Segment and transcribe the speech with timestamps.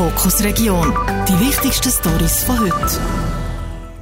[0.00, 0.94] Fokus Region.
[1.28, 2.98] Die wichtigsten Stories von heute.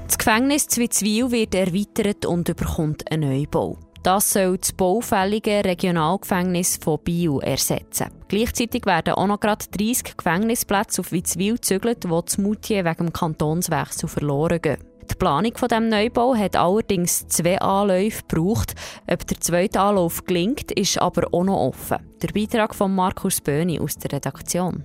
[0.07, 3.79] Das Gefängnis Zwitzwil wird erweitert und bekommt einen Neubau.
[4.05, 8.13] Das soll das baufällige Regionalgefängnis von Biel ersetzen.
[8.29, 13.13] Gleichzeitig werden auch noch gerade 30 Gefängnisplätze auf Witzwil gezügelt, die das Moutier wegen dem
[13.13, 14.79] Kantonswechsel verloren gehen.
[15.11, 18.77] Die Planung von dem Neubau hat allerdings zwei Anläufe gebraucht.
[19.11, 21.99] Ob der zweite Anlauf gelingt, ist aber auch noch offen.
[22.23, 24.85] Der Beitrag von Markus Böhni aus der Redaktion.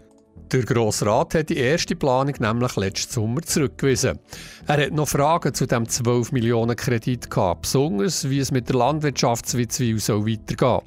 [0.54, 4.20] Der Grosse Rat hat die erste Planung nämlich letzten Sommer zurückgewiesen.
[4.68, 8.76] Er hat noch Fragen zu dem 12 Millionen Kredit gehabt, besonders wie es mit der
[8.76, 10.82] Landwirtschaftswitzwil so weitergehen.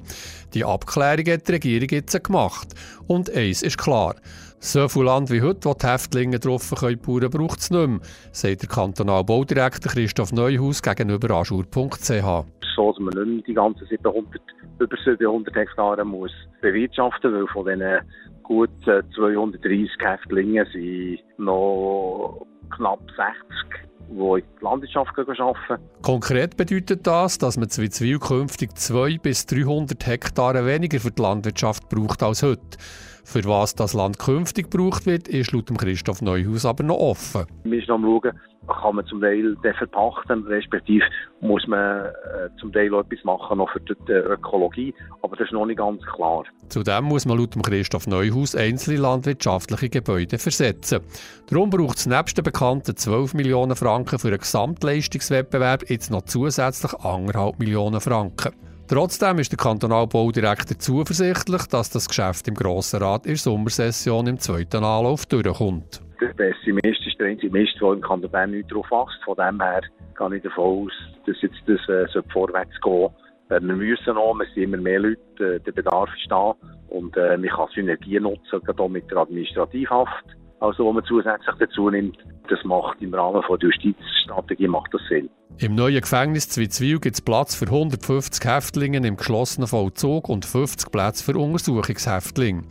[0.53, 2.69] Die Abklärung hat die Regierung jetzt gemacht.
[3.07, 4.15] Und eins ist klar.
[4.59, 7.99] So viel Land wie heute, wo die Häftlinge drauf können bauen, braucht es nicht mehr,
[8.31, 12.07] sagt der Kantonalbaudirektor Christoph Neuhaus gegenüber aschur.ch.
[12.07, 14.41] So, dass man nicht mehr die ganzen 700,
[14.79, 17.99] über 700 Hektare muss bewirtschaften muss, weil von diesen
[18.47, 25.83] gut 230 Häftlingen sind noch knapp 60 die in die Landwirtschaft arbeiten.
[26.01, 31.89] Konkret bedeutet das, dass man Zwitzwil künftig 200 bis 300 Hektare weniger für die Landwirtschaft
[31.89, 32.77] braucht als heute.
[33.25, 37.45] Für was das Land künftig gebraucht wird, ist laut Christoph Neuhaus aber noch offen.
[37.63, 41.05] Wir müssen noch schauen, kann man zum Teil verpachten, respektive
[41.41, 45.53] muss man äh, zum Teil auch etwas machen noch für die Ökologie, aber das ist
[45.53, 46.43] noch nicht ganz klar.
[46.69, 51.01] Zudem muss man laut Christoph Neuhaus einzelne landwirtschaftliche Gebäude versetzen.
[51.49, 56.91] Darum braucht es nebst den bekannten 12 Millionen Franken für einen Gesamtleistungswettbewerb jetzt noch zusätzlich
[56.91, 58.53] 1,5 Millionen Franken.
[58.87, 64.39] Trotzdem ist der Kantonalbaudirektor zuversichtlich, dass das Geschäft im Grossen Rat in der Sommersession im
[64.39, 66.01] zweiten Anlauf durchkommt.
[66.19, 69.23] Der Pessimist ist der einzige Mist, der im Kanton Bern nicht darauf fasst.
[69.23, 69.81] Von dem her
[70.17, 70.91] gehe ich davon aus,
[71.25, 73.09] dass jetzt das äh, vorwärts gehen
[73.49, 76.53] wir müssen noch, es sind immer mehr Leute, äh, der Bedarf ist da
[76.89, 80.25] und äh, man kann Synergien nutzen, gerade auch mit der Administrativhaft,
[80.59, 82.17] also wo man zusätzlich dazu nimmt.
[82.49, 85.29] Das macht im Rahmen von der Justizstrategie macht das Sinn.
[85.59, 90.91] Im neuen Gefängnis Zwitzwil gibt es Platz für 150 Häftlinge im geschlossenen Vollzug und 50
[90.91, 92.63] Plätze für Untersuchungshäftlinge.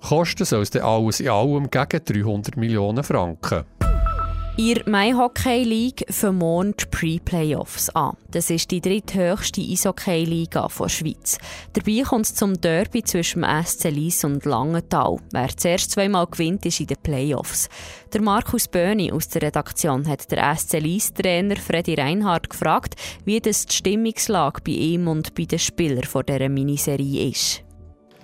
[0.00, 3.64] Kosten soll es dann alles in allem gegen 300 Millionen Franken.
[4.58, 8.16] Ihr Mai Hockey League die Pre-Playoffs an.
[8.30, 11.36] Das ist die dritthöchste Eishockey-Liga der Schweiz.
[11.74, 15.18] Dabei kommt es zum Derby zwischen SC Lies und Langenthal.
[15.30, 17.68] Wer zuerst zweimal gewinnt, ist in den Playoffs.
[18.14, 22.94] Der Markus Böhni aus der Redaktion hat der SC Lies-Trainer Freddy Reinhardt gefragt,
[23.26, 27.65] wie das die Stimmungslage bei ihm und bei den Spielern von dieser Miniserie ist.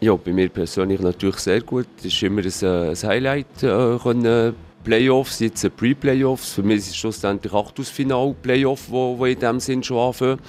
[0.02, 1.86] Ja, bei mir persönlich natürlich sehr gut.
[1.98, 6.54] Es ist immer ein, ein Highlight, äh, können Playoffs, jetzt Pre-Playoffs.
[6.54, 10.40] Für mich ist es schlussendlich Achtelfinal-Playoff, wo, wo in dem Sinn schon anfangen.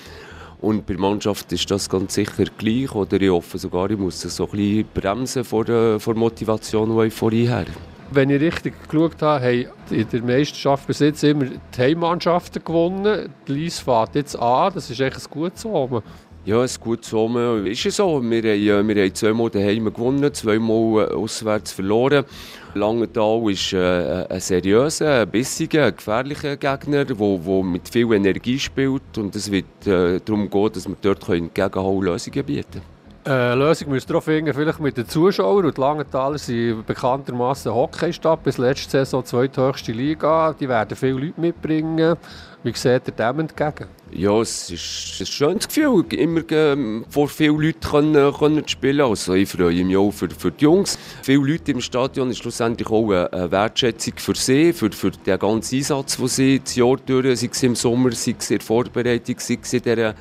[0.59, 2.95] Und bei der Mannschaft ist das ganz sicher gleich.
[2.95, 7.13] Oder ich hoffe sogar, ich muss so ein bisschen bremsen vor der, vor Motivation, ich
[7.13, 7.67] vorhin habe.
[8.09, 13.29] Wenn ich richtig geschaut habe, haben in der Meisterschaft bis jetzt immer die Heimmannschaften gewonnen.
[13.47, 16.01] Die Lies fährt jetzt an, das ist echt ein gutes Omen.
[16.45, 18.21] Ja, ein gutes Sommer ist es so.
[18.21, 22.25] Wir haben, wir haben zweimal daheim gewonnen, zweimal auswärts verloren.
[22.73, 29.17] Langenthal ist äh, ein seriöser, bissiger, gefährlicher Gegner, der mit viel Energie spielt.
[29.17, 32.81] Und es wird äh, darum gehen, dass wir dort entgegenhauen Lösungen bieten.
[33.25, 35.63] Äh, Lösung müsst ihr auch finden, vielleicht mit den Zuschauern.
[35.63, 40.53] Und die Langenthaler sind bekanntermaßen Hockeystadt bis letzte Saison zweithöchste Liga.
[40.59, 42.17] Die werden viele Leute mitbringen.
[42.63, 43.89] Wie seht ihr dem entgegen?
[44.13, 49.01] Ja, es ist ein schönes Gefühl, immer ähm, vor vielen Leuten können, können spielen.
[49.01, 50.97] Also ich freue mich auch für, für die Jungs.
[51.23, 55.75] Viele Leute im Stadion ist schlussendlich auch eine Wertschätzung für sie, für, für den ganzen
[55.75, 59.35] Einsatz, den sie das Jahr durch, sei es im Sommer, sei es in der Vorbereitung,
[59.39, 60.15] sei es in dieser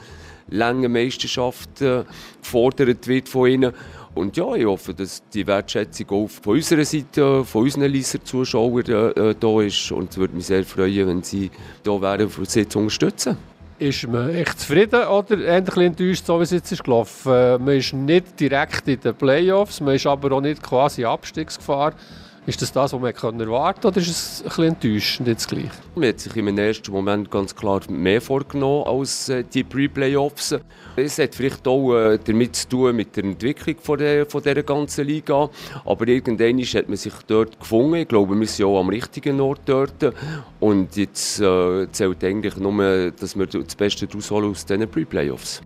[0.48, 2.02] langen Meisterschaft äh,
[2.42, 3.72] gefordert wird von ihnen.
[4.14, 9.34] Und ja, ich hoffe, dass die Wertschätzung auch von unserer Seite, von unseren Leser-Zuschauern äh,
[9.38, 9.90] da ist.
[9.90, 11.50] Und es würde mich sehr freuen, wenn Sie
[11.82, 13.38] da wären, um sie zu unterstützen.
[13.78, 17.32] Ist man echt zufrieden oder endlich enttäuscht, so wie es jetzt ist gelaufen?
[17.32, 21.94] Äh, man ist nicht direkt in den Playoffs, man ist aber auch nicht quasi Abstiegsgefahr.
[22.44, 25.70] Ist das das, was man erwarten konnte, oder ist es ein bisschen enttäuschend jetzt gleich?
[25.94, 30.56] Man hat sich im ersten Moment ganz klar mehr vorgenommen als äh, die Pre-Playoffs.
[30.96, 34.64] Es hat vielleicht auch äh, damit zu tun mit der Entwicklung von der, von dieser
[34.64, 35.50] ganzen Liga.
[35.84, 37.94] Aber irgendwann hat man sich dort gefunden.
[37.94, 40.12] Ich glaube, wir sind auch am richtigen Ort dort.
[40.58, 45.62] Und jetzt äh, zählt eigentlich nur, dass wir das Beste rausholen aus diesen Pre-Playoffs.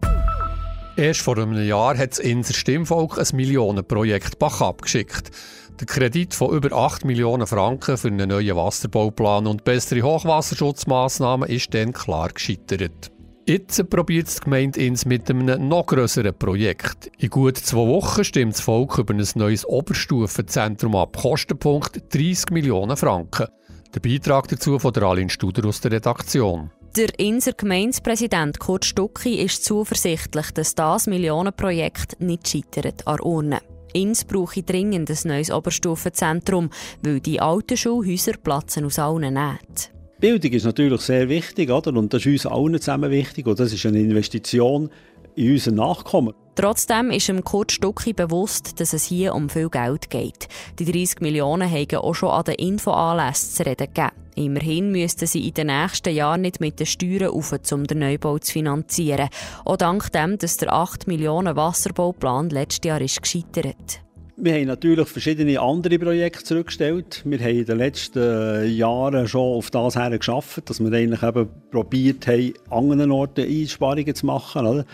[0.98, 5.30] Erst vor einem Jahr hat das Inser Stimmvolk ein Millionenprojekt Bach abgeschickt.
[5.78, 11.74] Der Kredit von über 8 Millionen Franken für einen neuen Wasserbauplan und bessere Hochwasserschutzmaßnahmen ist
[11.74, 13.10] dann klar gescheitert.
[13.46, 17.10] Jetzt probiert die Gemeinde Ins mit einem noch grösseren Projekt.
[17.18, 21.14] In gut zwei Wochen stimmt das Volk über ein neues Oberstufenzentrum ab.
[21.20, 23.48] Kostenpunkt 30 Millionen Franken.
[23.94, 26.70] Der Beitrag dazu von der Aline Studer aus der Redaktion.
[26.96, 33.60] Der Inser Gemeindepräsident Kurt Stucki ist zuversichtlich, dass das Millionenprojekt nicht scheitert an Urne.
[33.92, 36.70] Ins brauche dringend ein neues Oberstufenzentrum,
[37.02, 39.96] weil die alten Schulhäuser platzen aus allen Nähten.
[40.18, 41.94] Bildung ist natürlich sehr wichtig, oder?
[41.94, 44.90] und das ist uns allen zusammen wichtig und das ist eine Investition
[45.34, 46.34] in unser Nachkommen.
[46.54, 50.48] Trotzdem ist dem Kurt Stucki bewusst, dass es hier um viel Geld geht.
[50.78, 54.25] Die 30 Millionen haben auch schon an den Infoanlässen zu reden gegeben.
[54.36, 58.38] Immerhin müssten sie in den nächsten Jahren nicht mit den Steuern auf, um den Neubau
[58.38, 59.28] zu finanzieren.
[59.64, 64.00] Auch dank dem, dass der 8 Millionen Wasserbauplan letztes Jahr ist gescheitert
[64.38, 67.22] wir haben natürlich verschiedene andere Projekte zurückgestellt.
[67.24, 71.48] Wir haben in den letzten Jahren schon auf das her geschafft, dass wir eigentlich eben
[71.70, 74.66] probiert haben, an anderen Orten Einsparungen zu machen.
[74.66, 74.84] Oder?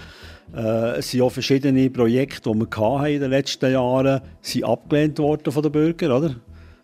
[0.55, 5.53] Äh, es sind auch verschiedene Projekte, die wir in den letzten Jahren sind abgelehnt worden
[5.53, 6.13] von den Bürgern.
[6.13, 6.37] Oder?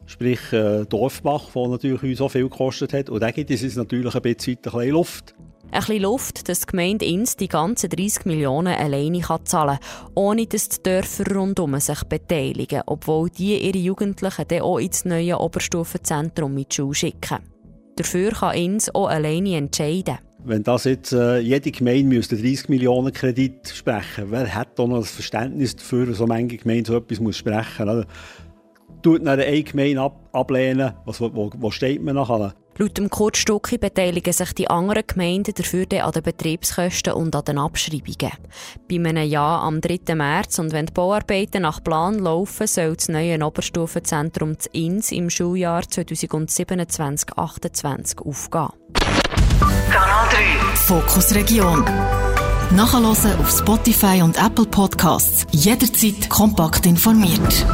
[0.09, 3.11] Sprich äh, Dorfbach, der natürlich uns auch viel gekostet hat.
[3.11, 5.35] Und da gibt es natürlich ein bisschen, ein bisschen Luft.
[5.71, 10.11] Ein bisschen Luft, dass die Gemeinde Ins die ganzen 30 Millionen alleine kann zahlen kann,
[10.15, 15.39] ohne dass die Dörfer rundum sich beteiligen, obwohl die ihre Jugendlichen dann auch ins neue
[15.39, 17.41] Oberstufenzentrum mit Schule schicken.
[17.97, 20.17] Dafür kann Ins auch alleine entscheiden.
[20.43, 25.01] Wenn das jetzt äh, jede Gemeinde müsste 30 Millionen Kredit sprechen, wer hat da noch
[25.01, 27.83] das Verständnis dafür, so manche Gemeinde so etwas muss sprechen?
[27.83, 28.07] Oder?
[29.03, 32.55] Tut dann eine Gemeinde ab, ablehnen, was, wo, wo steht man nachher?
[32.81, 37.45] Laut dem Kurt Stucki beteiligen sich die anderen Gemeinden dafür an den Betriebskosten und an
[37.45, 38.31] den Abschreibungen.
[38.89, 40.15] Bei einem Jahr am 3.
[40.15, 45.29] März und wenn die Bauarbeiten nach Plan laufen, soll das neue Oberstufenzentrum zu Ins im
[45.29, 48.69] Schuljahr 2027-28 aufgehen.
[49.91, 50.37] Kanal 3
[50.77, 51.85] Fokus Region.
[52.77, 55.49] Nachhören auf Spotify und Apple Podcasts.
[55.51, 57.67] Jederzeit kompakt informiert.